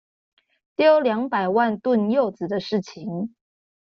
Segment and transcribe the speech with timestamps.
[0.75, 3.35] 丟兩百萬噸柚子的事情